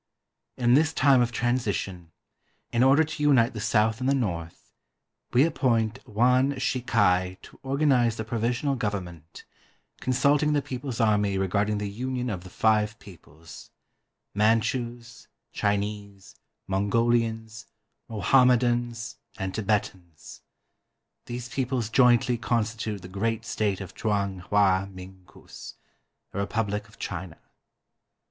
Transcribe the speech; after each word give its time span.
"In 0.57 0.73
this 0.73 0.93
time 0.93 1.21
of 1.21 1.31
transition, 1.31 2.11
in 2.71 2.81
order 2.81 3.03
to 3.03 3.21
unite 3.21 3.53
the 3.53 3.59
South 3.61 3.99
and 3.99 4.09
the 4.09 4.15
North, 4.15 4.71
we 5.31 5.43
appoint 5.43 5.99
Yuan 6.07 6.57
Shi 6.57 6.81
kai 6.81 7.37
to 7.43 7.59
organize 7.61 8.19
a 8.19 8.23
provisional 8.23 8.73
government, 8.73 9.45
consulting 9.99 10.53
the 10.53 10.61
people's 10.63 10.99
army 10.99 11.37
regarding 11.37 11.77
the 11.77 11.87
union 11.87 12.31
of 12.31 12.43
the 12.43 12.49
five 12.49 12.97
peoples, 12.97 13.69
Manchus, 14.33 15.27
Chi 15.53 15.77
nese, 15.77 16.33
MongoHans, 16.67 17.65
Mohammedans, 18.09 19.17
and 19.37 19.53
Tibetans. 19.53 20.41
These 21.27 21.49
peoples 21.49 21.89
jointly 21.89 22.39
constitute 22.39 23.03
the 23.03 23.07
great 23.07 23.45
State 23.45 23.79
of 23.79 23.93
Chung 23.93 24.39
Hwa 24.49 24.87
Ming 24.87 25.25
Kus 25.27 25.75
[a 26.33 26.39
republic 26.39 26.87
of 26.89 26.97
China]. 26.97 27.37